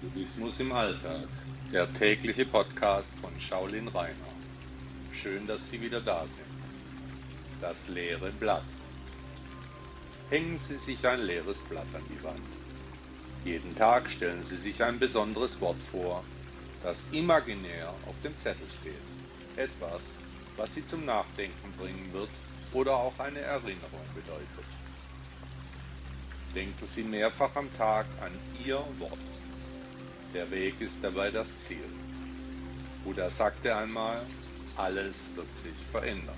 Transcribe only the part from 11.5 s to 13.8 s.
Blatt an die Wand. Jeden